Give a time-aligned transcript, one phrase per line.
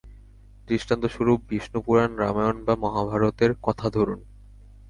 [0.67, 4.19] দৃষ্টান্তস্বরূপ বিষ্ণুপুরাণ, রামায়ণ বা মহাভারতের কথা ধরুন।